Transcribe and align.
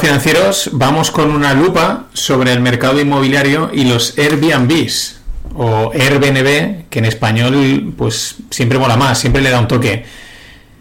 financieros, 0.00 0.70
vamos 0.72 1.10
con 1.10 1.30
una 1.30 1.54
lupa 1.54 2.06
sobre 2.12 2.52
el 2.52 2.60
mercado 2.60 3.00
inmobiliario 3.00 3.70
y 3.72 3.84
los 3.84 4.16
Airbnbs 4.18 5.20
o 5.54 5.92
Airbnb, 5.92 6.88
que 6.88 6.98
en 6.98 7.04
español 7.04 7.94
pues 7.96 8.36
siempre 8.50 8.78
mola 8.78 8.96
más, 8.96 9.18
siempre 9.18 9.42
le 9.42 9.50
da 9.50 9.60
un 9.60 9.68
toque. 9.68 10.04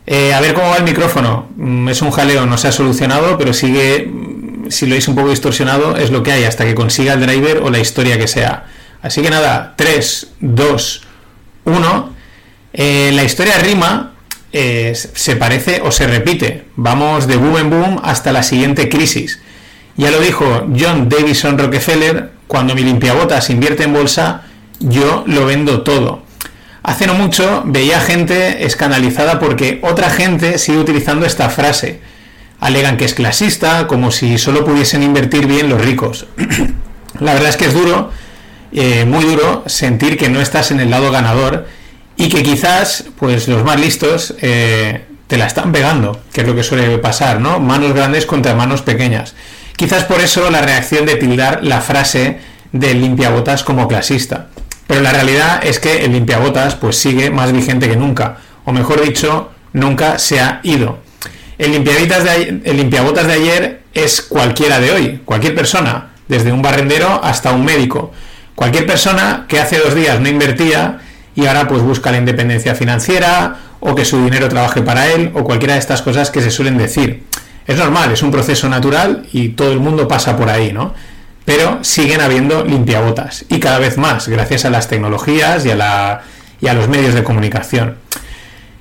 Eh, 0.05 0.33
a 0.33 0.39
ver 0.39 0.53
cómo 0.53 0.69
va 0.69 0.77
el 0.77 0.83
micrófono. 0.83 1.49
Mm, 1.57 1.89
Es 1.89 2.01
un 2.01 2.11
jaleo, 2.11 2.45
no 2.45 2.57
se 2.57 2.69
ha 2.69 2.71
solucionado, 2.71 3.37
pero 3.37 3.53
sigue, 3.53 4.07
mm, 4.07 4.69
si 4.69 4.85
lo 4.85 4.93
veis 4.93 5.07
un 5.07 5.15
poco 5.15 5.29
distorsionado, 5.29 5.97
es 5.97 6.11
lo 6.11 6.23
que 6.23 6.31
hay 6.31 6.43
hasta 6.45 6.63
que 6.63 6.75
consiga 6.75 7.13
el 7.13 7.21
driver 7.21 7.57
o 7.63 7.69
la 7.69 7.79
historia 7.79 8.17
que 8.17 8.27
sea. 8.27 8.65
Así 9.01 9.21
que 9.21 9.29
nada, 9.29 9.73
3, 9.75 10.27
2, 10.39 11.01
1. 11.65 12.13
Eh, 12.73 13.11
la 13.13 13.23
historia 13.23 13.57
rima 13.57 14.13
eh, 14.59 14.95
se 14.95 15.35
parece 15.35 15.81
o 15.83 15.91
se 15.91 16.07
repite. 16.07 16.65
Vamos 16.75 17.27
de 17.27 17.37
boom 17.37 17.57
en 17.57 17.69
boom 17.69 18.01
hasta 18.03 18.31
la 18.31 18.41
siguiente 18.41 18.89
crisis. 18.89 19.39
Ya 19.97 20.09
lo 20.09 20.19
dijo 20.19 20.65
John 20.75 21.09
Davison 21.09 21.59
Rockefeller, 21.59 22.31
cuando 22.47 22.73
mi 22.73 22.81
limpiabotas 22.81 23.51
invierte 23.51 23.83
en 23.83 23.93
bolsa, 23.93 24.45
yo 24.79 25.23
lo 25.27 25.45
vendo 25.45 25.83
todo. 25.83 26.23
Hace 26.81 27.05
no 27.05 27.13
mucho 27.13 27.61
veía 27.67 28.01
gente 28.01 28.65
escandalizada 28.65 29.39
porque 29.39 29.79
otra 29.83 30.09
gente 30.09 30.57
sigue 30.57 30.79
utilizando 30.79 31.27
esta 31.27 31.49
frase. 31.51 31.99
Alegan 32.59 32.97
que 32.97 33.05
es 33.05 33.13
clasista, 33.13 33.85
como 33.85 34.09
si 34.09 34.39
solo 34.39 34.65
pudiesen 34.65 35.03
invertir 35.03 35.45
bien 35.45 35.69
los 35.69 35.85
ricos. 35.85 36.25
la 37.19 37.35
verdad 37.35 37.49
es 37.49 37.57
que 37.57 37.65
es 37.65 37.75
duro, 37.75 38.09
eh, 38.71 39.05
muy 39.05 39.23
duro, 39.23 39.63
sentir 39.67 40.17
que 40.17 40.29
no 40.29 40.41
estás 40.41 40.71
en 40.71 40.79
el 40.79 40.89
lado 40.89 41.11
ganador 41.11 41.67
y 42.17 42.29
que 42.29 42.43
quizás 42.43 43.05
pues 43.17 43.47
los 43.47 43.63
más 43.63 43.79
listos 43.79 44.33
eh, 44.41 45.05
te 45.27 45.37
la 45.37 45.45
están 45.45 45.71
pegando, 45.71 46.19
que 46.33 46.41
es 46.41 46.47
lo 46.47 46.55
que 46.55 46.63
suele 46.63 46.97
pasar, 46.97 47.39
¿no? 47.39 47.59
Manos 47.59 47.93
grandes 47.93 48.25
contra 48.25 48.55
manos 48.55 48.81
pequeñas. 48.81 49.35
Quizás 49.75 50.05
por 50.05 50.19
eso 50.19 50.49
la 50.49 50.61
reacción 50.61 51.05
de 51.05 51.15
tildar 51.15 51.63
la 51.63 51.81
frase 51.81 52.39
del 52.71 53.01
limpiabotas 53.01 53.63
como 53.63 53.87
clasista. 53.87 54.47
Pero 54.87 55.01
la 55.01 55.11
realidad 55.11 55.63
es 55.63 55.79
que 55.79 56.05
el 56.05 56.13
limpiabotas 56.13 56.75
pues 56.75 56.97
sigue 56.97 57.29
más 57.29 57.51
vigente 57.51 57.87
que 57.87 57.95
nunca, 57.95 58.37
o 58.65 58.71
mejor 58.71 59.05
dicho, 59.05 59.51
nunca 59.73 60.17
se 60.17 60.39
ha 60.39 60.59
ido. 60.63 60.99
El, 61.57 61.73
el 61.73 62.77
limpiabotas 62.77 63.27
de 63.27 63.33
ayer 63.33 63.83
es 63.93 64.21
cualquiera 64.21 64.79
de 64.79 64.91
hoy, 64.91 65.21
cualquier 65.25 65.53
persona, 65.53 66.13
desde 66.27 66.51
un 66.51 66.61
barrendero 66.61 67.21
hasta 67.23 67.51
un 67.51 67.65
médico. 67.65 68.11
Cualquier 68.55 68.87
persona 68.87 69.45
que 69.47 69.59
hace 69.59 69.77
dos 69.77 69.93
días 69.93 70.19
no 70.19 70.29
invertía 70.29 70.99
y 71.37 71.45
ahora 71.45 71.67
pues 71.67 71.83
busca 71.83 72.11
la 72.11 72.17
independencia 72.17 72.73
financiera 72.73 73.57
o 73.79 73.93
que 73.93 74.05
su 74.05 74.23
dinero 74.23 74.49
trabaje 74.49 74.81
para 74.81 75.11
él 75.11 75.31
o 75.35 75.43
cualquiera 75.43 75.75
de 75.75 75.79
estas 75.79 76.01
cosas 76.01 76.31
que 76.31 76.41
se 76.41 76.49
suelen 76.49 76.79
decir. 76.79 77.25
Es 77.67 77.77
normal, 77.77 78.11
es 78.11 78.23
un 78.23 78.31
proceso 78.31 78.67
natural 78.67 79.27
y 79.31 79.49
todo 79.49 79.71
el 79.71 79.79
mundo 79.79 80.07
pasa 80.07 80.35
por 80.35 80.49
ahí, 80.49 80.73
¿no? 80.73 80.95
Pero 81.45 81.83
siguen 81.83 82.21
habiendo 82.21 82.65
limpiabotas 82.65 83.45
y 83.49 83.59
cada 83.59 83.77
vez 83.77 83.99
más 83.99 84.27
gracias 84.27 84.65
a 84.65 84.71
las 84.71 84.87
tecnologías 84.87 85.63
y 85.63 85.69
a, 85.69 85.75
la, 85.75 86.21
y 86.59 86.69
a 86.69 86.73
los 86.73 86.87
medios 86.87 87.13
de 87.13 87.23
comunicación. 87.23 87.97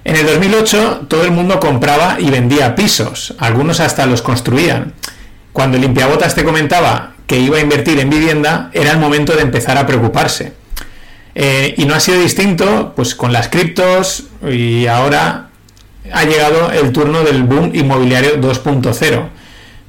En 0.04 0.16
el 0.16 0.24
2008 0.24 1.08
todo 1.08 1.24
el 1.24 1.32
mundo 1.32 1.60
compraba 1.60 2.16
y 2.18 2.30
vendía 2.30 2.74
pisos, 2.74 3.34
algunos 3.38 3.80
hasta 3.80 4.06
los 4.06 4.22
construían. 4.22 4.94
Cuando 5.52 5.76
limpiabotas 5.76 6.34
te 6.34 6.42
comentaba 6.42 7.12
que 7.26 7.38
iba 7.38 7.58
a 7.58 7.60
invertir 7.60 8.00
en 8.00 8.08
vivienda, 8.08 8.70
era 8.72 8.92
el 8.92 8.98
momento 8.98 9.36
de 9.36 9.42
empezar 9.42 9.76
a 9.76 9.86
preocuparse. 9.86 10.65
Eh, 11.38 11.74
y 11.76 11.84
no 11.84 11.94
ha 11.94 12.00
sido 12.00 12.18
distinto 12.18 12.94
pues 12.96 13.14
con 13.14 13.30
las 13.30 13.50
criptos 13.50 14.24
y 14.50 14.86
ahora 14.86 15.50
ha 16.10 16.24
llegado 16.24 16.72
el 16.72 16.92
turno 16.92 17.24
del 17.24 17.42
boom 17.42 17.72
inmobiliario 17.74 18.40
2.0. 18.40 19.28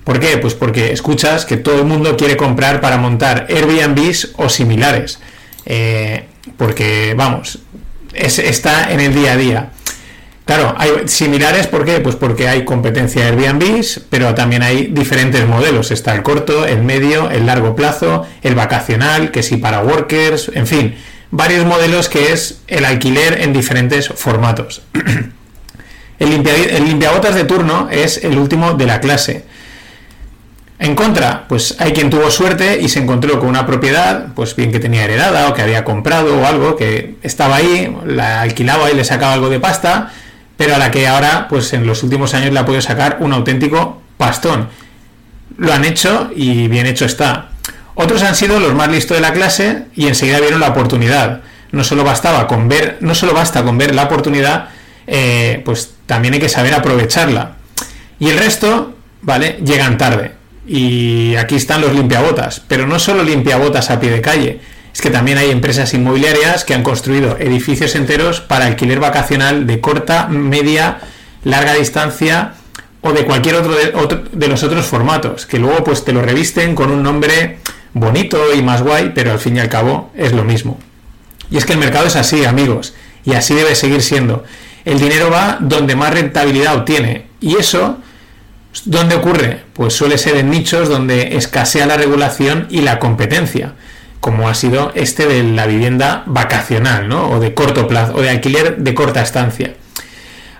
¿Por 0.03 0.19
qué? 0.19 0.37
Pues 0.39 0.55
porque 0.55 0.91
escuchas 0.91 1.45
que 1.45 1.55
todo 1.55 1.79
el 1.79 1.85
mundo 1.85 2.17
quiere 2.17 2.35
comprar 2.35 2.81
para 2.81 2.97
montar 2.97 3.47
Airbnbs 3.49 4.33
o 4.35 4.49
similares. 4.49 5.19
Eh, 5.65 6.25
porque, 6.57 7.13
vamos, 7.15 7.59
es, 8.13 8.39
está 8.39 8.91
en 8.91 8.99
el 8.99 9.13
día 9.13 9.31
a 9.31 9.37
día. 9.37 9.71
Claro, 10.43 10.75
hay 10.77 10.91
similares, 11.07 11.67
¿por 11.67 11.85
qué? 11.85 12.01
Pues 12.01 12.17
porque 12.17 12.49
hay 12.49 12.65
competencia 12.65 13.23
de 13.23 13.47
Airbnbs, 13.47 14.01
pero 14.09 14.33
también 14.35 14.63
hay 14.63 14.87
diferentes 14.87 15.45
modelos. 15.47 15.91
Está 15.91 16.13
el 16.13 16.23
corto, 16.23 16.65
el 16.65 16.83
medio, 16.83 17.29
el 17.29 17.45
largo 17.45 17.73
plazo, 17.73 18.25
el 18.41 18.55
vacacional, 18.55 19.31
que 19.31 19.43
sí 19.43 19.55
para 19.55 19.81
workers, 19.81 20.51
en 20.53 20.67
fin, 20.67 20.95
varios 21.31 21.65
modelos 21.65 22.09
que 22.09 22.31
es 22.31 22.61
el 22.67 22.85
alquiler 22.85 23.41
en 23.41 23.53
diferentes 23.53 24.09
formatos. 24.09 24.81
el, 26.19 26.29
limpia, 26.29 26.55
el 26.55 26.85
limpiabotas 26.85 27.35
de 27.35 27.43
turno 27.43 27.89
es 27.91 28.23
el 28.23 28.37
último 28.37 28.73
de 28.73 28.85
la 28.85 28.99
clase. 28.99 29.45
En 30.79 30.93
contra, 30.95 31.47
pues 31.47 31.75
hay 31.79 31.91
quien 31.91 32.11
tuvo 32.11 32.29
suerte 32.29 32.79
y 32.79 32.87
se 32.89 32.99
encontró 32.99 33.39
con 33.39 33.49
una 33.49 33.65
propiedad, 33.65 34.27
pues 34.35 34.55
bien 34.55 34.71
que 34.71 34.79
tenía 34.79 35.05
heredada 35.05 35.49
o 35.49 35.53
que 35.55 35.63
había 35.63 35.83
comprado 35.83 36.37
o 36.37 36.45
algo, 36.45 36.75
que 36.75 37.15
estaba 37.23 37.55
ahí, 37.55 37.95
la 38.05 38.41
alquilaba 38.41 38.91
y 38.91 38.95
le 38.95 39.03
sacaba 39.03 39.33
algo 39.33 39.49
de 39.49 39.59
pasta, 39.59 40.11
pero 40.55 40.75
a 40.75 40.77
la 40.77 40.91
que 40.91 41.07
ahora, 41.07 41.47
pues 41.49 41.73
en 41.73 41.87
los 41.87 42.03
últimos 42.03 42.35
años 42.35 42.53
le 42.53 42.59
ha 42.59 42.65
podido 42.65 42.81
sacar 42.81 43.17
un 43.21 43.33
auténtico 43.33 44.01
pastón. 44.17 44.69
Lo 45.57 45.73
han 45.73 45.83
hecho 45.83 46.29
y 46.35 46.67
bien 46.67 46.85
hecho 46.85 47.05
está. 47.05 47.46
Otros 47.99 48.21
han 48.21 48.35
sido 48.35 48.59
los 48.59 48.75
más 48.75 48.89
listos 48.89 49.17
de 49.17 49.21
la 49.21 49.33
clase 49.33 49.85
y 49.95 50.05
enseguida 50.05 50.39
vieron 50.39 50.59
la 50.59 50.67
oportunidad. 50.67 51.41
No 51.71 51.83
solo 51.83 52.03
bastaba 52.03 52.45
con 52.45 52.69
ver, 52.69 52.97
no 53.01 53.15
solo 53.15 53.33
basta 53.33 53.63
con 53.63 53.79
ver 53.79 53.95
la 53.95 54.03
oportunidad, 54.03 54.69
eh, 55.07 55.63
pues 55.65 55.93
también 56.05 56.35
hay 56.35 56.39
que 56.39 56.47
saber 56.47 56.75
aprovecharla. 56.75 57.57
Y 58.19 58.29
el 58.29 58.37
resto, 58.37 58.95
¿vale? 59.23 59.57
Llegan 59.65 59.97
tarde. 59.97 60.33
Y 60.67 61.35
aquí 61.37 61.55
están 61.55 61.81
los 61.81 61.95
limpiabotas, 61.95 62.61
pero 62.67 62.85
no 62.85 62.99
solo 62.99 63.23
limpiabotas 63.23 63.89
a 63.89 63.99
pie 63.99 64.11
de 64.11 64.21
calle, 64.21 64.59
es 64.93 65.01
que 65.01 65.09
también 65.09 65.39
hay 65.39 65.49
empresas 65.49 65.91
inmobiliarias 65.95 66.65
que 66.65 66.75
han 66.75 66.83
construido 66.83 67.35
edificios 67.39 67.95
enteros 67.95 68.41
para 68.41 68.67
alquiler 68.67 68.99
vacacional 68.99 69.65
de 69.65 69.81
corta, 69.81 70.27
media, 70.27 70.99
larga 71.43 71.73
distancia 71.73 72.53
o 73.01 73.11
de 73.11 73.25
cualquier 73.25 73.55
otro 73.55 73.75
de, 73.75 73.93
otro 73.95 74.23
de, 74.31 74.47
los 74.47 74.61
otros 74.61 74.85
formatos, 74.85 75.47
que 75.47 75.57
luego 75.57 75.83
pues 75.83 76.05
te 76.05 76.13
lo 76.13 76.21
revisten 76.21 76.75
con 76.75 76.91
un 76.91 77.01
nombre 77.01 77.57
bonito 77.99 78.53
y 78.53 78.61
más 78.61 78.81
guay, 78.81 79.11
pero 79.13 79.31
al 79.31 79.39
fin 79.39 79.57
y 79.57 79.59
al 79.59 79.69
cabo 79.69 80.11
es 80.15 80.33
lo 80.33 80.43
mismo. 80.43 80.79
Y 81.49 81.57
es 81.57 81.65
que 81.65 81.73
el 81.73 81.79
mercado 81.79 82.07
es 82.07 82.15
así, 82.15 82.45
amigos, 82.45 82.93
y 83.23 83.33
así 83.33 83.53
debe 83.53 83.75
seguir 83.75 84.01
siendo. 84.01 84.43
El 84.85 84.99
dinero 84.99 85.29
va 85.29 85.57
donde 85.59 85.95
más 85.95 86.13
rentabilidad 86.13 86.75
obtiene, 86.75 87.27
y 87.39 87.57
eso 87.57 87.97
¿Dónde 88.85 89.15
ocurre? 89.15 89.61
Pues 89.73 89.93
suele 89.93 90.17
ser 90.17 90.37
en 90.37 90.49
nichos 90.49 90.89
donde 90.89 91.35
escasea 91.37 91.85
la 91.85 91.97
regulación 91.97 92.67
y 92.69 92.81
la 92.81 92.99
competencia, 92.99 93.73
como 94.19 94.47
ha 94.49 94.53
sido 94.53 94.91
este 94.95 95.25
de 95.25 95.43
la 95.43 95.65
vivienda 95.65 96.23
vacacional, 96.25 97.07
¿no? 97.07 97.29
O 97.29 97.39
de 97.39 97.53
corto 97.53 97.87
plazo, 97.87 98.13
o 98.15 98.21
de 98.21 98.29
alquiler 98.29 98.77
de 98.77 98.93
corta 98.93 99.21
estancia. 99.21 99.73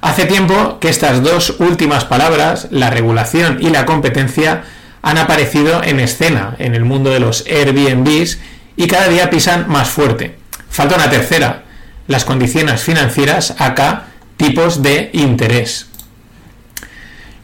Hace 0.01 0.25
tiempo 0.25 0.79
que 0.79 0.89
estas 0.89 1.23
dos 1.23 1.55
últimas 1.59 2.05
palabras, 2.05 2.67
la 2.71 2.89
regulación 2.89 3.57
y 3.61 3.69
la 3.69 3.85
competencia, 3.85 4.63
han 5.07 5.17
aparecido 5.17 5.81
en 5.85 6.01
escena 6.01 6.57
en 6.59 6.75
el 6.75 6.83
mundo 6.83 7.11
de 7.11 7.21
los 7.21 7.45
Airbnbs 7.47 8.39
y 8.75 8.87
cada 8.87 9.07
día 9.07 9.29
pisan 9.29 9.69
más 9.69 9.87
fuerte. 9.87 10.35
Falta 10.69 10.95
una 10.95 11.09
tercera, 11.09 11.63
las 12.07 12.25
condiciones 12.25 12.81
financieras, 12.81 13.55
acá 13.57 14.07
tipos 14.35 14.83
de 14.83 15.09
interés. 15.13 15.87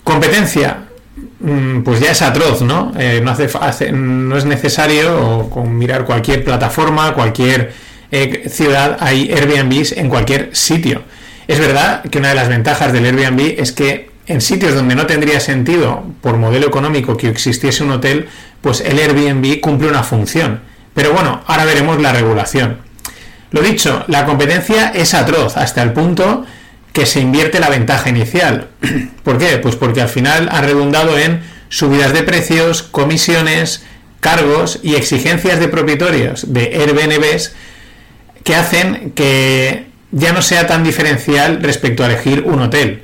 Competencia, 0.03 0.89
pues 1.85 2.01
ya 2.01 2.11
es 2.11 2.21
atroz, 2.21 2.61
¿no? 2.63 2.91
Eh, 2.99 3.21
no, 3.23 3.31
hace, 3.31 3.93
no, 3.93 4.37
es 4.37 4.43
necesario 4.43 5.49
con 5.49 5.77
mirar 5.77 6.03
cualquier 6.03 6.43
plataforma, 6.43 7.13
cualquier 7.13 7.71
eh, 8.11 8.49
ciudad, 8.49 8.97
hay 8.99 9.31
Airbnbs 9.31 9.93
en 9.93 10.09
cualquier 10.09 10.53
sitio. 10.53 11.03
Es 11.47 11.59
verdad 11.59 12.03
que 12.03 12.17
una 12.17 12.27
de 12.27 12.35
las 12.35 12.49
ventajas 12.49 12.91
del 12.91 13.05
Airbnb 13.05 13.55
es 13.57 13.71
que 13.71 14.11
en 14.25 14.41
sitios 14.41 14.73
donde 14.73 14.95
no 14.95 15.05
tendría 15.05 15.39
sentido, 15.39 16.03
por 16.21 16.37
modelo 16.37 16.67
económico, 16.67 17.17
que 17.17 17.29
existiese 17.29 17.83
un 17.83 17.91
hotel, 17.91 18.27
pues 18.61 18.81
el 18.81 18.97
Airbnb 18.99 19.59
cumple 19.59 19.89
una 19.89 20.03
función. 20.03 20.61
Pero 20.93 21.13
bueno, 21.13 21.41
ahora 21.47 21.65
veremos 21.65 22.01
la 22.01 22.13
regulación. 22.13 22.77
Lo 23.51 23.61
dicho, 23.61 24.03
la 24.07 24.25
competencia 24.25 24.89
es 24.89 25.13
atroz 25.13 25.57
hasta 25.57 25.83
el 25.83 25.93
punto 25.93 26.45
que 26.91 27.05
se 27.05 27.19
invierte 27.19 27.59
la 27.59 27.69
ventaja 27.69 28.09
inicial. 28.09 28.69
¿Por 29.23 29.37
qué? 29.37 29.57
Pues 29.57 29.75
porque 29.75 30.01
al 30.01 30.09
final 30.09 30.49
ha 30.51 30.61
redundado 30.61 31.17
en 31.17 31.41
subidas 31.69 32.13
de 32.13 32.23
precios, 32.23 32.83
comisiones, 32.83 33.83
cargos 34.19 34.79
y 34.83 34.95
exigencias 34.95 35.59
de 35.59 35.67
propietarios 35.67 36.53
de 36.53 36.71
Airbnbs 36.75 37.53
que 38.43 38.55
hacen 38.55 39.11
que 39.11 39.87
ya 40.11 40.31
no 40.33 40.41
sea 40.41 40.67
tan 40.67 40.83
diferencial 40.83 41.61
respecto 41.61 42.03
a 42.03 42.07
elegir 42.07 42.43
un 42.45 42.61
hotel. 42.61 43.02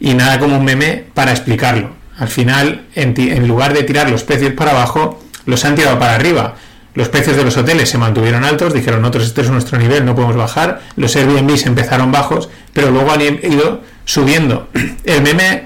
Y 0.00 0.14
nada 0.14 0.38
como 0.38 0.58
un 0.58 0.64
meme 0.64 1.04
para 1.14 1.32
explicarlo. 1.32 1.90
Al 2.18 2.28
final, 2.28 2.86
en, 2.94 3.14
en 3.18 3.46
lugar 3.48 3.72
de 3.74 3.82
tirar 3.82 4.10
los 4.10 4.22
precios 4.22 4.52
para 4.52 4.72
abajo, 4.72 5.22
los 5.44 5.64
han 5.64 5.74
tirado 5.74 5.98
para 5.98 6.14
arriba. 6.14 6.56
Los 6.94 7.10
precios 7.10 7.36
de 7.36 7.44
los 7.44 7.56
hoteles 7.58 7.90
se 7.90 7.98
mantuvieron 7.98 8.42
altos, 8.42 8.72
dijeron 8.72 9.02
nosotros 9.02 9.26
este 9.26 9.42
es 9.42 9.50
nuestro 9.50 9.78
nivel, 9.78 10.04
no 10.06 10.14
podemos 10.14 10.36
bajar. 10.36 10.80
Los 10.96 11.14
Airbnbs 11.14 11.66
empezaron 11.66 12.10
bajos, 12.10 12.48
pero 12.72 12.90
luego 12.90 13.12
han 13.12 13.20
ido 13.20 13.82
subiendo. 14.06 14.68
El 15.04 15.22
meme, 15.22 15.64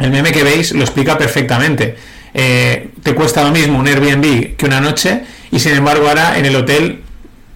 el 0.00 0.10
meme 0.10 0.32
que 0.32 0.42
veis 0.42 0.72
lo 0.72 0.82
explica 0.82 1.16
perfectamente. 1.16 1.96
eh, 2.34 2.90
te 3.02 3.14
cuesta 3.14 3.44
lo 3.44 3.50
mismo 3.50 3.78
un 3.78 3.86
Airbnb 3.86 4.56
que 4.56 4.66
una 4.66 4.80
noche 4.80 5.22
y 5.50 5.58
sin 5.58 5.72
embargo 5.72 6.08
ahora 6.08 6.36
en 6.36 6.44
el 6.44 6.54
hotel 6.56 7.02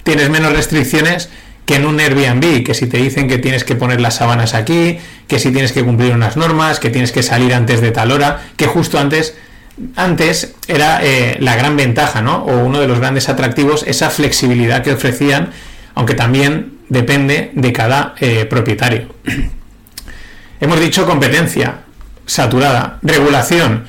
tienes 0.04 0.30
menos 0.30 0.52
restricciones 0.52 1.28
que 1.70 1.76
en 1.76 1.86
un 1.86 2.00
Airbnb, 2.00 2.64
que 2.64 2.74
si 2.74 2.88
te 2.88 2.96
dicen 2.96 3.28
que 3.28 3.38
tienes 3.38 3.62
que 3.62 3.76
poner 3.76 4.00
las 4.00 4.16
sábanas 4.16 4.54
aquí, 4.54 4.98
que 5.28 5.38
si 5.38 5.52
tienes 5.52 5.70
que 5.70 5.84
cumplir 5.84 6.12
unas 6.12 6.36
normas, 6.36 6.80
que 6.80 6.90
tienes 6.90 7.12
que 7.12 7.22
salir 7.22 7.54
antes 7.54 7.80
de 7.80 7.92
tal 7.92 8.10
hora, 8.10 8.40
que 8.56 8.66
justo 8.66 8.98
antes 8.98 9.36
antes 9.94 10.56
era 10.66 10.98
eh, 11.00 11.36
la 11.38 11.54
gran 11.54 11.76
ventaja, 11.76 12.22
¿no? 12.22 12.38
O 12.38 12.58
uno 12.64 12.80
de 12.80 12.88
los 12.88 12.98
grandes 12.98 13.28
atractivos, 13.28 13.84
esa 13.86 14.10
flexibilidad 14.10 14.82
que 14.82 14.94
ofrecían, 14.94 15.50
aunque 15.94 16.14
también 16.14 16.72
depende 16.88 17.52
de 17.54 17.72
cada 17.72 18.16
eh, 18.18 18.46
propietario. 18.46 19.14
Hemos 20.60 20.80
dicho 20.80 21.06
competencia 21.06 21.82
saturada, 22.26 22.98
regulación. 23.02 23.84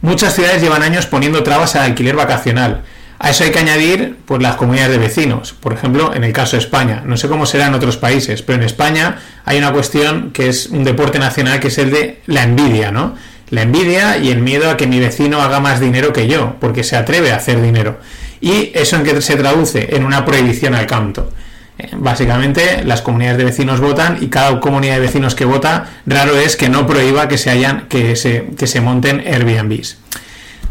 Muchas 0.00 0.34
ciudades 0.34 0.62
llevan 0.62 0.82
años 0.82 1.04
poniendo 1.04 1.42
trabas 1.42 1.76
al 1.76 1.82
alquiler 1.82 2.16
vacacional. 2.16 2.84
A 3.18 3.30
eso 3.30 3.44
hay 3.44 3.50
que 3.50 3.58
añadir 3.58 4.16
pues, 4.26 4.42
las 4.42 4.56
comunidades 4.56 4.92
de 4.92 4.98
vecinos. 4.98 5.52
Por 5.52 5.72
ejemplo, 5.72 6.14
en 6.14 6.24
el 6.24 6.32
caso 6.32 6.56
de 6.56 6.62
España. 6.62 7.02
No 7.06 7.16
sé 7.16 7.28
cómo 7.28 7.46
será 7.46 7.66
en 7.66 7.74
otros 7.74 7.96
países, 7.96 8.42
pero 8.42 8.58
en 8.58 8.64
España 8.64 9.18
hay 9.44 9.58
una 9.58 9.72
cuestión 9.72 10.30
que 10.32 10.48
es 10.48 10.66
un 10.66 10.84
deporte 10.84 11.18
nacional 11.18 11.60
que 11.60 11.68
es 11.68 11.78
el 11.78 11.90
de 11.90 12.20
la 12.26 12.42
envidia, 12.42 12.90
¿no? 12.90 13.14
La 13.48 13.62
envidia 13.62 14.18
y 14.18 14.30
el 14.30 14.40
miedo 14.40 14.70
a 14.70 14.76
que 14.76 14.86
mi 14.86 14.98
vecino 14.98 15.40
haga 15.40 15.60
más 15.60 15.80
dinero 15.80 16.12
que 16.12 16.26
yo, 16.26 16.56
porque 16.60 16.82
se 16.82 16.96
atreve 16.96 17.32
a 17.32 17.36
hacer 17.36 17.62
dinero. 17.62 18.00
¿Y 18.40 18.72
eso 18.74 18.96
en 18.96 19.04
qué 19.04 19.20
se 19.22 19.36
traduce? 19.36 19.96
En 19.96 20.04
una 20.04 20.24
prohibición 20.24 20.74
al 20.74 20.86
canto. 20.86 21.32
Eh, 21.78 21.90
básicamente, 21.92 22.84
las 22.84 23.02
comunidades 23.02 23.38
de 23.38 23.44
vecinos 23.44 23.80
votan 23.80 24.18
y 24.20 24.28
cada 24.28 24.60
comunidad 24.60 24.94
de 24.94 25.00
vecinos 25.00 25.34
que 25.34 25.44
vota, 25.44 25.90
raro 26.06 26.36
es 26.36 26.56
que 26.56 26.68
no 26.68 26.86
prohíba 26.86 27.28
que 27.28 27.38
se, 27.38 27.50
hayan, 27.50 27.86
que 27.88 28.16
se, 28.16 28.48
que 28.58 28.66
se 28.66 28.80
monten 28.80 29.20
Airbnbs. 29.20 29.98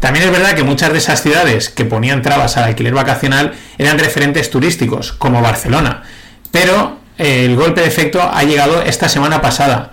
También 0.00 0.26
es 0.26 0.30
verdad 0.30 0.54
que 0.54 0.62
muchas 0.62 0.92
de 0.92 0.98
esas 0.98 1.22
ciudades 1.22 1.70
que 1.70 1.84
ponían 1.84 2.22
trabas 2.22 2.56
al 2.56 2.64
alquiler 2.64 2.94
vacacional 2.94 3.54
eran 3.78 3.98
referentes 3.98 4.50
turísticos, 4.50 5.12
como 5.12 5.40
Barcelona. 5.40 6.02
Pero 6.50 6.98
eh, 7.18 7.44
el 7.46 7.56
golpe 7.56 7.80
de 7.80 7.86
efecto 7.86 8.22
ha 8.22 8.42
llegado 8.44 8.82
esta 8.82 9.08
semana 9.08 9.40
pasada. 9.40 9.92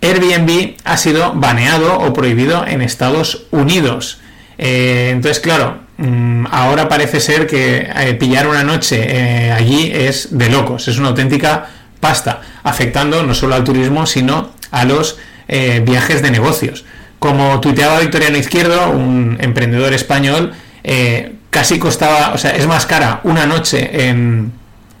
Airbnb 0.00 0.76
ha 0.84 0.96
sido 0.96 1.32
baneado 1.34 1.98
o 1.98 2.12
prohibido 2.12 2.66
en 2.66 2.80
Estados 2.82 3.46
Unidos. 3.50 4.20
Eh, 4.58 5.10
entonces, 5.12 5.40
claro, 5.40 5.80
mm, 5.98 6.46
ahora 6.50 6.88
parece 6.88 7.20
ser 7.20 7.46
que 7.46 7.88
eh, 7.94 8.14
pillar 8.14 8.46
una 8.46 8.62
noche 8.62 9.52
allí 9.52 9.90
es 9.92 10.36
de 10.36 10.48
locos, 10.48 10.88
es 10.88 10.98
una 10.98 11.08
auténtica 11.08 11.66
pasta, 12.00 12.40
afectando 12.62 13.22
no 13.22 13.34
solo 13.34 13.54
al 13.54 13.64
turismo, 13.64 14.06
sino 14.06 14.50
a 14.70 14.84
los 14.84 15.18
viajes 15.48 16.22
de 16.22 16.30
negocios. 16.32 16.84
Como 17.18 17.60
tuiteaba 17.60 18.00
Victoriano 18.00 18.36
Izquierdo, 18.36 18.90
un 18.90 19.38
emprendedor 19.40 19.92
español, 19.92 20.52
casi 21.50 21.78
costaba, 21.78 22.32
o 22.34 22.38
sea, 22.38 22.50
es 22.50 22.66
más 22.66 22.86
cara 22.86 23.20
una 23.24 23.46
noche 23.46 24.08
en, 24.08 24.52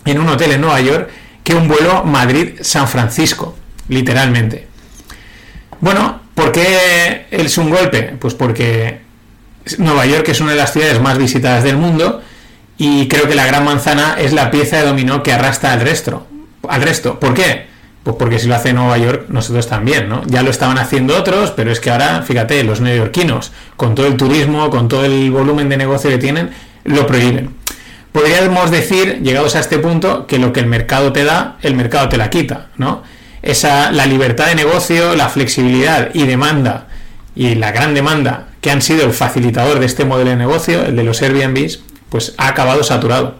en 0.04 0.18
un 0.18 0.28
hotel 0.28 0.52
en 0.52 0.60
Nueva 0.62 0.80
York 0.80 1.10
que 1.44 1.54
un 1.54 1.68
vuelo 1.68 2.02
Madrid-San 2.02 2.88
Francisco, 2.88 3.56
literalmente. 3.88 4.66
Bueno, 5.80 6.20
¿por 6.34 6.52
qué 6.52 7.26
es 7.30 7.58
un 7.58 7.70
golpe? 7.70 8.16
Pues 8.18 8.34
porque 8.34 9.00
Nueva 9.78 10.06
York 10.06 10.28
es 10.28 10.40
una 10.40 10.52
de 10.52 10.58
las 10.58 10.72
ciudades 10.72 11.00
más 11.00 11.18
visitadas 11.18 11.62
del 11.62 11.76
mundo 11.76 12.22
y 12.78 13.08
creo 13.08 13.28
que 13.28 13.34
la 13.34 13.46
Gran 13.46 13.64
Manzana 13.64 14.16
es 14.18 14.32
la 14.32 14.50
pieza 14.50 14.78
de 14.78 14.86
dominó 14.86 15.22
que 15.22 15.32
arrastra 15.32 15.72
al 15.72 15.80
resto. 15.80 16.26
Al 16.68 16.82
resto. 16.82 17.20
¿Por 17.20 17.34
qué? 17.34 17.65
Pues 18.06 18.14
porque 18.20 18.38
si 18.38 18.46
lo 18.46 18.54
hace 18.54 18.72
Nueva 18.72 18.96
York, 18.98 19.24
nosotros 19.30 19.66
también, 19.66 20.08
¿no? 20.08 20.22
Ya 20.26 20.44
lo 20.44 20.50
estaban 20.50 20.78
haciendo 20.78 21.16
otros, 21.16 21.50
pero 21.50 21.72
es 21.72 21.80
que 21.80 21.90
ahora, 21.90 22.22
fíjate, 22.22 22.62
los 22.62 22.80
neoyorquinos, 22.80 23.50
con 23.76 23.96
todo 23.96 24.06
el 24.06 24.16
turismo, 24.16 24.70
con 24.70 24.86
todo 24.86 25.04
el 25.04 25.28
volumen 25.32 25.68
de 25.68 25.76
negocio 25.76 26.08
que 26.10 26.18
tienen, 26.18 26.50
lo 26.84 27.04
prohíben. 27.04 27.50
Podríamos 28.12 28.70
decir, 28.70 29.22
llegados 29.24 29.56
a 29.56 29.58
este 29.58 29.80
punto, 29.80 30.28
que 30.28 30.38
lo 30.38 30.52
que 30.52 30.60
el 30.60 30.66
mercado 30.66 31.12
te 31.12 31.24
da, 31.24 31.56
el 31.62 31.74
mercado 31.74 32.08
te 32.08 32.16
la 32.16 32.30
quita, 32.30 32.68
¿no? 32.76 33.02
esa, 33.42 33.90
la 33.90 34.06
libertad 34.06 34.46
de 34.46 34.54
negocio, 34.54 35.16
la 35.16 35.28
flexibilidad 35.28 36.10
y 36.14 36.26
demanda 36.26 36.86
y 37.34 37.56
la 37.56 37.72
gran 37.72 37.92
demanda 37.92 38.50
que 38.60 38.70
han 38.70 38.82
sido 38.82 39.04
el 39.04 39.14
facilitador 39.14 39.80
de 39.80 39.86
este 39.86 40.04
modelo 40.04 40.30
de 40.30 40.36
negocio, 40.36 40.84
el 40.84 40.94
de 40.94 41.02
los 41.02 41.22
Airbnbs, 41.22 41.80
pues 42.08 42.34
ha 42.38 42.46
acabado 42.46 42.84
saturado 42.84 43.34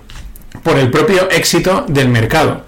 por 0.65 0.77
el 0.77 0.91
propio 0.91 1.31
éxito 1.31 1.87
del 1.87 2.09
mercado. 2.09 2.66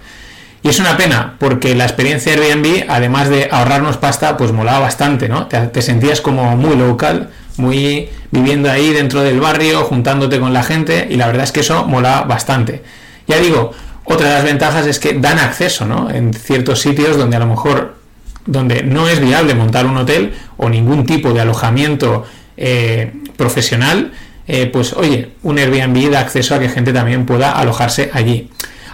Y 0.61 0.67
es 0.67 0.79
una 0.79 0.97
pena, 0.97 1.35
porque 1.39 1.73
la 1.73 1.85
experiencia 1.85 2.33
Airbnb, 2.33 2.85
además 2.89 3.29
de 3.29 3.47
ahorrarnos 3.49 3.97
pasta, 3.97 4.35
pues 4.35 4.51
molaba 4.51 4.79
bastante, 4.79 5.29
¿no? 5.29 5.47
Te, 5.47 5.81
sentías 5.81 6.19
como 6.19 6.57
muy 6.57 6.75
local, 6.75 7.29
muy 7.57 8.09
viviendo 8.31 8.69
ahí 8.69 8.91
dentro 8.91 9.21
del 9.21 9.39
barrio, 9.39 9.83
juntándote 9.83 10.39
con 10.39 10.51
la 10.51 10.63
gente, 10.63 11.07
y 11.09 11.15
la 11.15 11.27
verdad 11.27 11.43
es 11.43 11.53
que 11.53 11.61
eso 11.61 11.85
molaba 11.85 12.23
bastante. 12.23 12.83
Ya 13.27 13.37
digo, 13.37 13.71
otra 14.03 14.27
de 14.27 14.33
las 14.33 14.43
ventajas 14.43 14.85
es 14.85 14.99
que 14.99 15.13
dan 15.13 15.39
acceso, 15.39 15.85
¿no? 15.85 16.09
En 16.09 16.33
ciertos 16.33 16.81
sitios 16.81 17.17
donde 17.17 17.37
a 17.37 17.39
lo 17.39 17.47
mejor 17.47 17.95
donde 18.45 18.83
no 18.83 19.07
es 19.07 19.19
viable 19.19 19.53
montar 19.53 19.85
un 19.85 19.97
hotel 19.97 20.33
o 20.57 20.69
ningún 20.69 21.05
tipo 21.05 21.31
de 21.33 21.41
alojamiento 21.41 22.25
eh, 22.57 23.13
profesional, 23.37 24.11
eh, 24.47 24.65
pues 24.65 24.93
oye, 24.93 25.29
un 25.43 25.59
Airbnb 25.59 26.09
da 26.09 26.21
acceso 26.21 26.55
a 26.55 26.59
que 26.59 26.67
gente 26.67 26.91
también 26.91 27.25
pueda 27.25 27.51
alojarse 27.51 28.09
allí. 28.11 28.49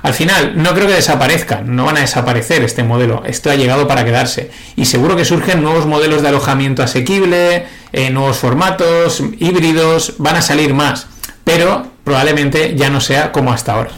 Al 0.05 0.13
final, 0.13 0.53
no 0.55 0.75
creo 0.75 0.85
que 0.85 0.93
desaparezcan, 0.93 1.75
no 1.75 1.85
van 1.85 1.97
a 1.97 2.01
desaparecer 2.01 2.61
este 2.61 2.83
modelo, 2.83 3.23
esto 3.25 3.49
ha 3.49 3.55
llegado 3.55 3.87
para 3.87 4.05
quedarse. 4.05 4.51
Y 4.75 4.85
seguro 4.85 5.15
que 5.15 5.25
surgen 5.25 5.63
nuevos 5.63 5.87
modelos 5.87 6.21
de 6.21 6.27
alojamiento 6.27 6.83
asequible, 6.83 7.65
eh, 7.91 8.11
nuevos 8.11 8.37
formatos, 8.37 9.23
híbridos, 9.39 10.13
van 10.19 10.35
a 10.35 10.43
salir 10.43 10.75
más, 10.75 11.07
pero 11.43 11.87
probablemente 12.03 12.75
ya 12.75 12.91
no 12.91 13.01
sea 13.01 13.31
como 13.31 13.51
hasta 13.51 13.73
ahora. 13.73 13.89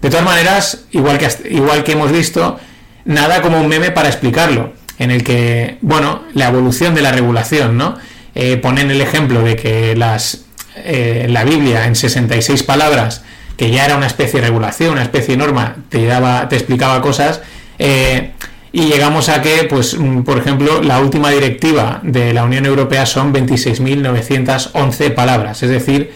De 0.00 0.08
todas 0.08 0.24
maneras, 0.24 0.86
igual 0.92 1.18
que, 1.18 1.28
igual 1.50 1.84
que 1.84 1.92
hemos 1.92 2.10
visto, 2.10 2.58
nada 3.04 3.42
como 3.42 3.60
un 3.60 3.68
meme 3.68 3.90
para 3.90 4.08
explicarlo, 4.08 4.72
en 4.98 5.10
el 5.10 5.22
que, 5.22 5.76
bueno, 5.82 6.22
la 6.32 6.48
evolución 6.48 6.94
de 6.94 7.02
la 7.02 7.12
regulación, 7.12 7.76
¿no? 7.76 7.98
Eh, 8.34 8.56
ponen 8.56 8.90
el 8.90 9.02
ejemplo 9.02 9.42
de 9.42 9.56
que 9.56 9.94
las, 9.94 10.46
eh, 10.76 11.26
la 11.28 11.44
Biblia 11.44 11.84
en 11.84 11.96
66 11.96 12.62
palabras, 12.62 13.24
que 13.60 13.70
ya 13.70 13.84
era 13.84 13.98
una 13.98 14.06
especie 14.06 14.40
de 14.40 14.46
regulación, 14.46 14.92
una 14.92 15.02
especie 15.02 15.36
de 15.36 15.44
norma, 15.44 15.76
te, 15.90 16.06
daba, 16.06 16.48
te 16.48 16.56
explicaba 16.56 17.02
cosas, 17.02 17.42
eh, 17.78 18.30
y 18.72 18.84
llegamos 18.84 19.28
a 19.28 19.42
que, 19.42 19.64
pues, 19.68 19.98
mm, 19.98 20.22
por 20.22 20.38
ejemplo, 20.38 20.80
la 20.80 20.98
última 20.98 21.28
directiva 21.28 22.00
de 22.02 22.32
la 22.32 22.44
Unión 22.44 22.64
Europea 22.64 23.04
son 23.04 23.34
26.911 23.34 25.10
palabras, 25.10 25.62
es 25.62 25.68
decir, 25.68 26.10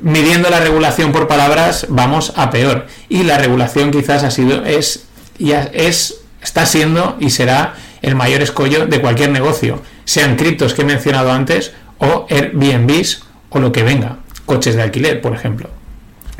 midiendo 0.00 0.48
la 0.48 0.60
regulación 0.60 1.10
por 1.10 1.26
palabras 1.26 1.86
vamos 1.88 2.32
a 2.36 2.50
peor. 2.50 2.86
Y 3.08 3.24
la 3.24 3.36
regulación 3.36 3.90
quizás 3.90 4.22
ha 4.22 4.30
sido 4.30 4.64
es 4.64 5.08
ya 5.40 5.68
es 5.72 6.20
está 6.40 6.66
siendo 6.66 7.16
y 7.18 7.30
será 7.30 7.74
el 8.00 8.14
mayor 8.14 8.42
escollo 8.42 8.86
de 8.86 9.00
cualquier 9.00 9.30
negocio 9.30 9.82
sean 10.04 10.36
criptos 10.36 10.72
que 10.72 10.82
he 10.82 10.84
mencionado 10.84 11.32
antes 11.32 11.72
o 11.98 12.28
Airbnbs 12.30 13.24
o 13.48 13.58
lo 13.58 13.72
que 13.72 13.82
venga. 13.82 14.18
Coches 14.44 14.76
de 14.76 14.82
alquiler 14.82 15.20
por 15.20 15.34
ejemplo 15.34 15.75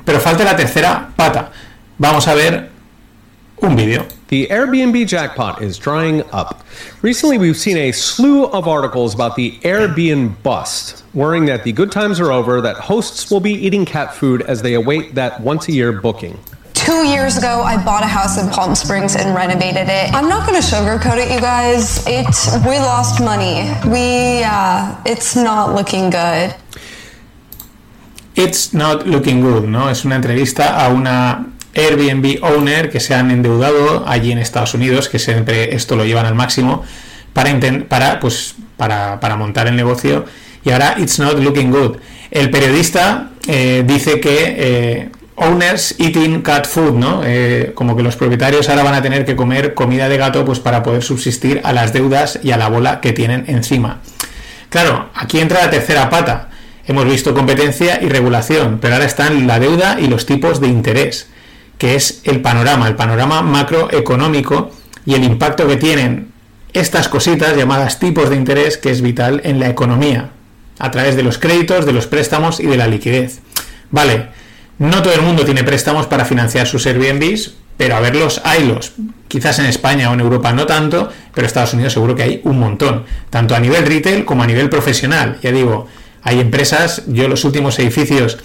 pero 0.06 0.18
falta 0.18 0.44
la 0.44 0.56
tercera 0.56 1.12
pata 1.14 1.50
vamos 1.98 2.26
a 2.26 2.34
ver 2.34 2.70
un 3.60 3.76
vídeo 3.76 4.06
The 4.28 4.48
Airbnb 4.48 5.06
jackpot 5.06 5.62
is 5.62 5.78
drying 5.78 6.22
up. 6.32 6.64
Recently, 7.00 7.38
we've 7.38 7.56
seen 7.56 7.76
a 7.76 7.92
slew 7.92 8.46
of 8.46 8.66
articles 8.66 9.14
about 9.14 9.36
the 9.36 9.52
Airbnb 9.60 10.42
bust, 10.42 11.04
worrying 11.14 11.44
that 11.44 11.62
the 11.62 11.70
good 11.70 11.92
times 11.92 12.18
are 12.18 12.32
over, 12.32 12.60
that 12.60 12.74
hosts 12.74 13.30
will 13.30 13.38
be 13.38 13.52
eating 13.52 13.84
cat 13.84 14.12
food 14.12 14.42
as 14.42 14.62
they 14.62 14.74
await 14.74 15.14
that 15.14 15.40
once 15.40 15.68
a 15.68 15.72
year 15.72 15.92
booking. 15.92 16.36
Two 16.74 17.06
years 17.06 17.36
ago, 17.36 17.62
I 17.62 17.82
bought 17.84 18.02
a 18.02 18.08
house 18.08 18.36
in 18.36 18.48
Palm 18.48 18.74
Springs 18.74 19.14
and 19.14 19.32
renovated 19.32 19.88
it. 19.88 20.12
I'm 20.12 20.28
not 20.28 20.44
going 20.44 20.60
to 20.60 20.66
sugarcoat 20.66 21.24
it, 21.24 21.32
you 21.32 21.40
guys. 21.40 22.04
It 22.08 22.26
we 22.66 22.78
lost 22.78 23.20
money. 23.20 23.70
We 23.88 24.42
uh, 24.44 25.00
it's 25.06 25.36
not 25.36 25.72
looking 25.72 26.10
good. 26.10 26.52
It's 28.36 28.74
not 28.74 29.06
looking 29.06 29.40
good, 29.40 29.64
¿no? 29.64 29.90
Es 29.90 30.04
una 30.04 30.16
entrevista 30.16 30.80
a 30.80 30.88
una 30.88 31.46
Airbnb 31.74 32.42
owner 32.42 32.90
que 32.90 33.00
se 33.00 33.14
han 33.14 33.30
endeudado 33.30 34.06
allí 34.06 34.30
en 34.30 34.38
Estados 34.38 34.74
Unidos, 34.74 35.08
que 35.08 35.18
siempre 35.18 35.74
esto 35.74 35.96
lo 35.96 36.04
llevan 36.04 36.26
al 36.26 36.34
máximo, 36.34 36.84
para, 37.32 37.58
para, 37.88 38.20
pues, 38.20 38.54
para, 38.76 39.20
para 39.20 39.36
montar 39.36 39.66
el 39.66 39.76
negocio 39.76 40.24
y 40.66 40.70
ahora 40.70 40.96
it's 40.98 41.18
not 41.18 41.38
looking 41.38 41.70
good. 41.70 41.96
El 42.30 42.50
periodista 42.50 43.30
eh, 43.46 43.84
dice 43.86 44.20
que 44.20 44.54
eh, 44.58 45.08
owners 45.36 45.94
eating 45.98 46.42
cat 46.42 46.66
food, 46.66 46.94
¿no? 46.94 47.22
Eh, 47.24 47.72
como 47.74 47.96
que 47.96 48.02
los 48.02 48.16
propietarios 48.16 48.68
ahora 48.68 48.82
van 48.82 48.94
a 48.94 49.02
tener 49.02 49.24
que 49.24 49.36
comer 49.36 49.74
comida 49.74 50.08
de 50.08 50.18
gato 50.18 50.44
pues 50.44 50.58
para 50.58 50.82
poder 50.82 51.02
subsistir 51.04 51.60
a 51.62 51.72
las 51.72 51.92
deudas 51.92 52.40
y 52.42 52.50
a 52.50 52.56
la 52.56 52.68
bola 52.68 53.00
que 53.00 53.12
tienen 53.12 53.44
encima. 53.46 54.00
Claro, 54.68 55.10
aquí 55.14 55.38
entra 55.38 55.62
la 55.62 55.70
tercera 55.70 56.10
pata. 56.10 56.45
Hemos 56.86 57.04
visto 57.04 57.34
competencia 57.34 58.00
y 58.02 58.08
regulación, 58.08 58.78
pero 58.80 58.94
ahora 58.94 59.06
están 59.06 59.46
la 59.46 59.58
deuda 59.58 59.98
y 60.00 60.06
los 60.06 60.24
tipos 60.24 60.60
de 60.60 60.68
interés 60.68 61.28
que 61.78 61.94
es 61.94 62.20
el 62.24 62.40
panorama, 62.40 62.88
el 62.88 62.96
panorama 62.96 63.42
macroeconómico 63.42 64.70
y 65.04 65.14
el 65.14 65.24
impacto 65.24 65.66
que 65.66 65.76
tienen 65.76 66.32
estas 66.72 67.08
cositas 67.08 67.56
llamadas 67.56 67.98
tipos 67.98 68.30
de 68.30 68.36
interés 68.36 68.78
que 68.78 68.90
es 68.90 69.02
vital 69.02 69.40
en 69.44 69.60
la 69.60 69.68
economía. 69.68 70.30
a 70.78 70.90
través 70.90 71.16
de 71.16 71.22
los 71.22 71.38
créditos, 71.38 71.86
de 71.86 71.92
los 71.94 72.06
préstamos 72.06 72.60
y 72.60 72.66
de 72.66 72.76
la 72.76 72.86
liquidez. 72.86 73.40
Vale, 73.90 74.28
no 74.78 75.02
todo 75.02 75.14
el 75.14 75.22
mundo 75.22 75.44
tiene 75.44 75.64
préstamos 75.64 76.06
para 76.06 76.26
financiar 76.26 76.66
sus 76.66 76.86
Airbnbs, 76.86 77.54
pero 77.78 77.96
a 77.96 78.00
verlos, 78.00 78.42
haylos. 78.44 78.92
Quizás 79.28 79.58
en 79.58 79.64
España 79.66 80.10
o 80.10 80.14
en 80.14 80.20
Europa 80.20 80.52
no 80.52 80.66
tanto, 80.66 81.08
pero 81.32 81.44
en 81.44 81.46
Estados 81.46 81.72
Unidos 81.72 81.94
seguro 81.94 82.14
que 82.14 82.24
hay 82.24 82.40
un 82.44 82.58
montón, 82.58 83.04
tanto 83.30 83.54
a 83.54 83.60
nivel 83.60 83.86
retail 83.86 84.26
como 84.26 84.42
a 84.42 84.46
nivel 84.46 84.68
profesional. 84.68 85.38
Ya 85.42 85.50
digo, 85.50 85.88
hay 86.26 86.40
empresas, 86.40 87.04
yo 87.06 87.28
los 87.28 87.44
últimos 87.44 87.78
edificios 87.78 88.38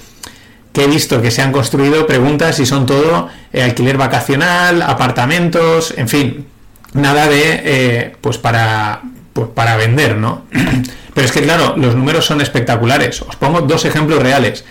que 0.71 0.83
he 0.83 0.87
visto 0.87 1.21
que 1.21 1.31
se 1.31 1.41
han 1.41 1.51
construido, 1.51 2.05
preguntas 2.05 2.57
si 2.57 2.65
son 2.67 2.85
todo 2.85 3.27
eh, 3.51 3.63
alquiler 3.63 3.97
vacacional, 3.97 4.83
apartamentos, 4.83 5.93
en 5.97 6.07
fin, 6.07 6.45
nada 6.93 7.27
de 7.27 7.41
eh, 7.63 8.15
pues 8.21 8.37
para 8.37 9.01
pues 9.33 9.49
para 9.49 9.77
vender, 9.77 10.15
¿no? 10.15 10.43
Pero 11.13 11.25
es 11.25 11.31
que 11.31 11.41
claro, 11.41 11.73
los 11.75 11.95
números 11.95 12.25
son 12.25 12.39
espectaculares. 12.39 13.21
Os 13.23 13.35
pongo 13.35 13.61
dos 13.61 13.83
ejemplos 13.85 14.21
reales. 14.21 14.63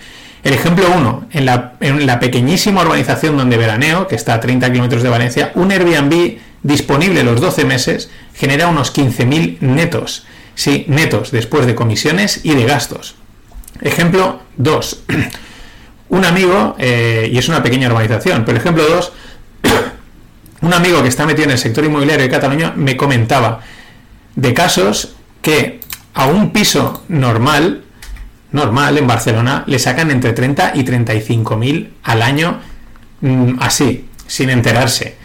El 0.43 0.53
ejemplo 0.53 0.85
1, 0.95 1.27
en 1.31 1.45
la, 1.45 1.73
en 1.81 2.05
la 2.07 2.19
pequeñísima 2.19 2.81
urbanización 2.81 3.37
donde 3.37 3.57
veraneo, 3.57 4.07
que 4.07 4.15
está 4.15 4.35
a 4.35 4.39
30 4.39 4.71
kilómetros 4.71 5.03
de 5.03 5.09
Valencia, 5.09 5.51
un 5.55 5.71
Airbnb 5.71 6.37
disponible 6.63 7.23
los 7.23 7.41
12 7.41 7.65
meses 7.65 8.09
genera 8.33 8.67
unos 8.67 8.95
15.000 8.95 9.59
netos. 9.59 10.25
Sí, 10.61 10.85
netos, 10.87 11.31
después 11.31 11.65
de 11.65 11.73
comisiones 11.73 12.41
y 12.43 12.53
de 12.53 12.65
gastos. 12.65 13.15
Ejemplo 13.81 14.43
2. 14.57 15.05
Un 16.09 16.23
amigo, 16.23 16.75
eh, 16.77 17.31
y 17.33 17.39
es 17.39 17.49
una 17.49 17.63
pequeña 17.63 17.87
urbanización, 17.87 18.45
pero 18.45 18.59
ejemplo 18.59 18.83
2, 18.87 19.11
un 20.61 20.71
amigo 20.71 21.01
que 21.01 21.07
está 21.07 21.25
metido 21.25 21.45
en 21.45 21.51
el 21.51 21.57
sector 21.57 21.83
inmobiliario 21.83 22.25
de 22.25 22.29
Cataluña 22.29 22.73
me 22.75 22.95
comentaba 22.95 23.61
de 24.35 24.53
casos 24.53 25.15
que 25.41 25.79
a 26.13 26.27
un 26.27 26.51
piso 26.53 27.05
normal 27.07 27.81
normal 28.51 28.99
en 28.99 29.07
Barcelona 29.07 29.63
le 29.65 29.79
sacan 29.79 30.11
entre 30.11 30.33
30 30.33 30.73
y 30.75 30.83
35 30.83 31.57
mil 31.57 31.93
al 32.03 32.21
año 32.21 32.59
mm, 33.21 33.53
así, 33.61 34.09
sin 34.27 34.51
enterarse. 34.51 35.17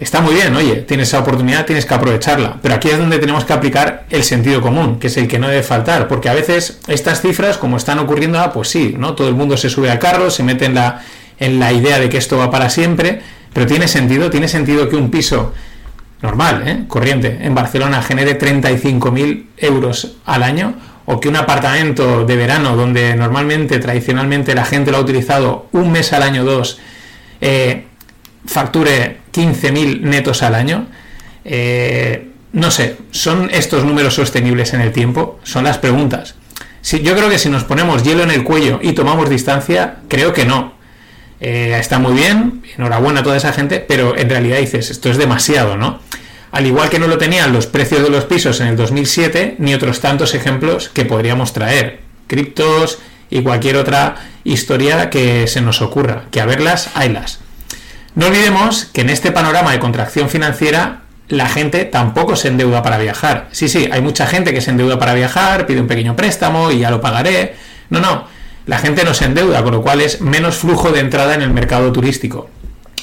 Está 0.00 0.22
muy 0.22 0.32
bien, 0.32 0.56
oye, 0.56 0.76
tienes 0.76 1.08
esa 1.08 1.18
oportunidad, 1.18 1.66
tienes 1.66 1.84
que 1.84 1.92
aprovecharla. 1.92 2.56
Pero 2.62 2.74
aquí 2.74 2.88
es 2.88 2.96
donde 2.96 3.18
tenemos 3.18 3.44
que 3.44 3.52
aplicar 3.52 4.06
el 4.08 4.24
sentido 4.24 4.62
común, 4.62 4.98
que 4.98 5.08
es 5.08 5.16
el 5.18 5.28
que 5.28 5.38
no 5.38 5.46
debe 5.46 5.62
faltar, 5.62 6.08
porque 6.08 6.30
a 6.30 6.32
veces 6.32 6.80
estas 6.88 7.20
cifras, 7.20 7.58
como 7.58 7.76
están 7.76 7.98
ocurriendo, 7.98 8.40
ah, 8.40 8.50
pues 8.50 8.68
sí, 8.68 8.94
¿no? 8.98 9.14
Todo 9.14 9.28
el 9.28 9.34
mundo 9.34 9.58
se 9.58 9.68
sube 9.68 9.90
al 9.90 9.98
carro, 9.98 10.30
se 10.30 10.42
mete 10.42 10.64
en 10.64 10.74
la, 10.74 11.02
en 11.38 11.60
la 11.60 11.70
idea 11.74 11.98
de 11.98 12.08
que 12.08 12.16
esto 12.16 12.38
va 12.38 12.50
para 12.50 12.70
siempre, 12.70 13.20
pero 13.52 13.66
tiene 13.66 13.88
sentido, 13.88 14.30
tiene 14.30 14.48
sentido 14.48 14.88
que 14.88 14.96
un 14.96 15.10
piso 15.10 15.52
normal, 16.22 16.66
¿eh? 16.66 16.84
corriente, 16.88 17.38
en 17.42 17.54
Barcelona 17.54 18.02
genere 18.02 18.38
35.000 18.38 19.44
euros 19.58 20.16
al 20.24 20.42
año 20.42 20.74
o 21.04 21.20
que 21.20 21.28
un 21.28 21.36
apartamento 21.36 22.24
de 22.24 22.36
verano 22.36 22.74
donde 22.74 23.14
normalmente, 23.16 23.78
tradicionalmente 23.78 24.54
la 24.54 24.64
gente 24.64 24.92
lo 24.92 24.96
ha 24.98 25.00
utilizado 25.00 25.66
un 25.72 25.92
mes 25.92 26.12
al 26.14 26.22
año, 26.22 26.44
dos, 26.44 26.78
eh, 27.42 27.84
facture 28.46 29.19
15.000 29.32 30.00
netos 30.00 30.42
al 30.42 30.54
año, 30.54 30.86
eh, 31.44 32.28
no 32.52 32.70
sé, 32.70 32.96
¿son 33.10 33.48
estos 33.52 33.84
números 33.84 34.14
sostenibles 34.14 34.74
en 34.74 34.80
el 34.80 34.92
tiempo? 34.92 35.38
Son 35.44 35.64
las 35.64 35.78
preguntas. 35.78 36.34
Si, 36.82 37.00
yo 37.02 37.14
creo 37.14 37.28
que 37.28 37.38
si 37.38 37.48
nos 37.48 37.64
ponemos 37.64 38.02
hielo 38.02 38.22
en 38.22 38.30
el 38.30 38.42
cuello 38.42 38.80
y 38.82 38.92
tomamos 38.92 39.30
distancia, 39.30 39.96
creo 40.08 40.32
que 40.32 40.44
no. 40.44 40.74
Eh, 41.40 41.76
está 41.78 41.98
muy 41.98 42.12
bien, 42.12 42.62
enhorabuena 42.76 43.20
a 43.20 43.22
toda 43.22 43.36
esa 43.36 43.52
gente, 43.52 43.80
pero 43.80 44.16
en 44.16 44.28
realidad 44.28 44.58
dices, 44.58 44.90
esto 44.90 45.10
es 45.10 45.16
demasiado, 45.16 45.76
¿no? 45.76 46.00
al 46.52 46.66
igual 46.66 46.90
que 46.90 46.98
no 46.98 47.06
lo 47.06 47.18
tenían 47.18 47.52
los 47.52 47.66
precios 47.66 48.02
de 48.02 48.10
los 48.10 48.24
pisos 48.24 48.60
en 48.60 48.68
el 48.68 48.76
2007, 48.76 49.56
ni 49.58 49.74
otros 49.74 50.00
tantos 50.00 50.34
ejemplos 50.34 50.88
que 50.88 51.04
podríamos 51.04 51.52
traer, 51.52 52.00
criptos 52.26 52.98
y 53.30 53.42
cualquier 53.42 53.76
otra 53.76 54.16
historia 54.44 55.10
que 55.10 55.46
se 55.46 55.60
nos 55.60 55.80
ocurra, 55.82 56.24
que 56.30 56.40
a 56.40 56.46
verlas, 56.46 56.90
haylas. 56.94 57.40
No 58.20 58.26
olvidemos 58.26 58.84
que 58.84 59.00
en 59.00 59.08
este 59.08 59.32
panorama 59.32 59.72
de 59.72 59.78
contracción 59.78 60.28
financiera 60.28 61.04
la 61.28 61.48
gente 61.48 61.86
tampoco 61.86 62.36
se 62.36 62.48
endeuda 62.48 62.82
para 62.82 62.98
viajar. 62.98 63.48
Sí, 63.50 63.66
sí, 63.66 63.88
hay 63.90 64.02
mucha 64.02 64.26
gente 64.26 64.52
que 64.52 64.60
se 64.60 64.72
endeuda 64.72 64.98
para 64.98 65.14
viajar, 65.14 65.64
pide 65.64 65.80
un 65.80 65.86
pequeño 65.86 66.14
préstamo 66.16 66.70
y 66.70 66.80
ya 66.80 66.90
lo 66.90 67.00
pagaré. 67.00 67.54
No, 67.88 67.98
no, 67.98 68.26
la 68.66 68.76
gente 68.76 69.04
no 69.04 69.14
se 69.14 69.24
endeuda, 69.24 69.62
con 69.62 69.72
lo 69.72 69.80
cual 69.80 70.02
es 70.02 70.20
menos 70.20 70.58
flujo 70.58 70.92
de 70.92 71.00
entrada 71.00 71.32
en 71.32 71.40
el 71.40 71.48
mercado 71.48 71.92
turístico. 71.92 72.50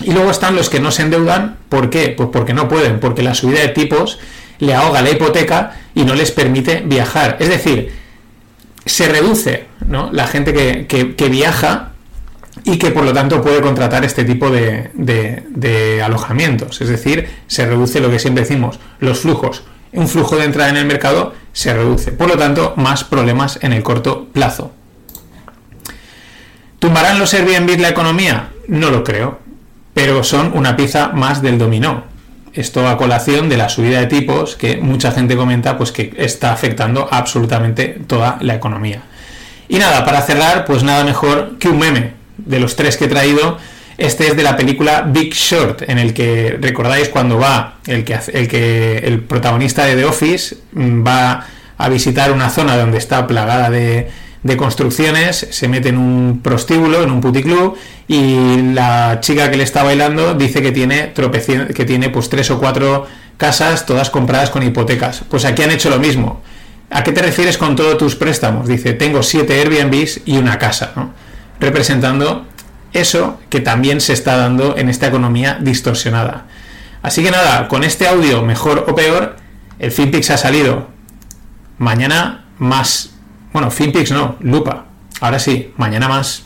Y 0.01 0.11
luego 0.11 0.29
están 0.29 0.55
los 0.55 0.69
que 0.69 0.79
no 0.79 0.91
se 0.91 1.01
endeudan, 1.01 1.57
¿por 1.67 1.89
qué? 1.89 2.13
Pues 2.15 2.29
porque 2.31 2.53
no 2.53 2.69
pueden, 2.69 2.99
porque 2.99 3.23
la 3.23 3.33
subida 3.33 3.61
de 3.61 3.69
tipos 3.69 4.19
le 4.59 4.75
ahoga 4.75 5.01
la 5.01 5.09
hipoteca 5.09 5.77
y 5.95 6.05
no 6.05 6.13
les 6.13 6.29
permite 6.29 6.83
viajar. 6.85 7.37
Es 7.39 7.49
decir, 7.49 7.91
se 8.85 9.07
reduce 9.07 9.65
¿no? 9.83 10.11
la 10.11 10.27
gente 10.27 10.53
que, 10.53 11.29
viaja 11.29 11.93
y 12.63 12.77
que 12.77 12.91
por 12.91 13.03
lo 13.03 13.13
tanto 13.13 13.41
puede 13.41 13.61
contratar 13.61 14.05
este 14.05 14.23
tipo 14.23 14.49
de, 14.49 16.01
alojamientos. 16.03 16.81
Es 16.81 16.89
decir, 16.89 17.27
se 17.47 17.65
reduce 17.65 17.99
lo 17.99 18.09
que 18.09 18.19
siempre 18.19 18.43
decimos, 18.43 18.79
los 18.99 19.19
flujos. 19.19 19.63
Un 19.93 20.07
flujo 20.07 20.35
de 20.35 20.45
entrada 20.45 20.69
en 20.69 20.77
el 20.77 20.85
mercado 20.85 21.33
se 21.53 21.73
reduce. 21.73 22.11
Por 22.11 22.27
lo 22.27 22.37
tanto, 22.37 22.73
más 22.75 23.03
problemas 23.03 23.59
en 23.61 23.73
el 23.73 23.83
corto 23.83 24.27
plazo. 24.31 24.71
¿Tumbarán 26.79 27.19
los 27.19 27.33
Airbnb 27.33 27.79
la 27.79 27.89
economía? 27.89 28.49
No 28.67 28.91
lo 28.91 29.03
creo 29.03 29.47
pero 29.97 30.23
son 30.23 30.51
una 30.53 30.75
pieza 30.75 31.07
más 31.07 31.41
del 31.41 31.57
dominó. 31.57 32.03
Esto 32.53 32.87
a 32.87 32.97
colación 32.97 33.49
de 33.49 33.57
la 33.57 33.67
subida 33.67 33.99
de 33.99 34.05
tipos 34.05 34.55
que 34.55 34.77
mucha 34.77 35.11
gente 35.11 35.35
comenta 35.35 35.75
pues 35.75 35.91
que 35.91 36.13
está 36.17 36.53
afectando 36.53 37.07
absolutamente 37.09 37.99
toda 38.05 38.37
la 38.41 38.53
economía. 38.53 39.01
Y 39.67 39.79
nada, 39.79 40.05
para 40.05 40.21
cerrar, 40.21 40.65
pues 40.65 40.83
nada 40.83 41.03
mejor 41.03 41.57
que 41.57 41.69
un 41.69 41.79
meme 41.79 42.13
de 42.37 42.59
los 42.59 42.75
tres 42.75 42.97
que 42.97 43.05
he 43.05 43.07
traído. 43.07 43.57
Este 43.97 44.27
es 44.27 44.37
de 44.37 44.43
la 44.43 44.55
película 44.55 45.01
Big 45.07 45.33
Short, 45.33 45.83
en 45.89 45.97
el 45.97 46.13
que 46.13 46.57
recordáis 46.61 47.09
cuando 47.09 47.39
va 47.39 47.77
el 47.87 48.03
que, 48.03 48.19
el 48.33 48.47
que 48.47 48.99
el 48.99 49.21
protagonista 49.21 49.85
de 49.85 49.95
The 49.95 50.05
Office 50.05 50.57
mm, 50.73 51.05
va 51.05 51.45
a 51.77 51.89
visitar 51.89 52.31
una 52.31 52.49
zona 52.49 52.77
donde 52.77 52.97
está 52.99 53.25
plagada 53.25 53.69
de, 53.69 54.09
de 54.43 54.57
construcciones, 54.57 55.47
se 55.49 55.67
mete 55.67 55.89
en 55.89 55.97
un 55.97 56.41
prostíbulo, 56.43 57.03
en 57.03 57.11
un 57.11 57.21
puticlub, 57.21 57.75
y 58.07 58.73
la 58.73 59.19
chica 59.19 59.51
que 59.51 59.57
le 59.57 59.63
está 59.63 59.83
bailando 59.83 60.33
dice 60.33 60.61
que 60.61 60.71
tiene 60.71 61.13
que 61.13 61.85
tiene 61.85 62.09
pues 62.09 62.29
tres 62.29 62.49
o 62.51 62.59
cuatro 62.59 63.05
casas 63.37 63.85
todas 63.85 64.09
compradas 64.09 64.49
con 64.49 64.63
hipotecas. 64.63 65.23
Pues 65.29 65.45
aquí 65.45 65.63
han 65.63 65.71
hecho 65.71 65.89
lo 65.89 65.99
mismo. 65.99 66.41
¿A 66.89 67.03
qué 67.03 67.11
te 67.11 67.21
refieres 67.21 67.57
con 67.57 67.75
todos 67.75 67.97
tus 67.97 68.15
préstamos? 68.15 68.67
Dice, 68.67 68.93
tengo 68.93 69.21
siete 69.21 69.59
Airbnbs 69.59 70.21
y 70.25 70.37
una 70.37 70.57
casa, 70.57 70.93
representando 71.59 72.45
eso 72.93 73.39
que 73.49 73.59
también 73.59 74.01
se 74.01 74.13
está 74.13 74.37
dando 74.37 74.77
en 74.77 74.89
esta 74.89 75.07
economía 75.07 75.57
distorsionada. 75.61 76.45
Así 77.01 77.23
que 77.23 77.31
nada, 77.31 77.67
con 77.67 77.83
este 77.83 78.07
audio, 78.07 78.43
mejor 78.43 78.85
o 78.87 78.95
peor, 78.95 79.37
el 79.79 79.91
FinPix 79.91 80.31
ha 80.31 80.37
salido. 80.37 80.87
Mañana 81.77 82.45
más 82.57 83.11
bueno, 83.57 83.71
FinPix 83.71 84.11
no, 84.11 84.35
lupa. 84.41 84.85
Ahora 85.19 85.39
sí, 85.39 85.73
mañana 85.77 86.07
más. 86.07 86.43